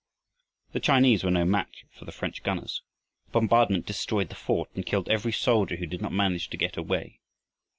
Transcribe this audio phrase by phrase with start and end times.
[0.71, 2.81] The Chinese were no match for the French gunners.
[3.27, 6.75] The bombardment destroyed the fort and killed every soldier who did not manage to get
[6.75, 7.19] away.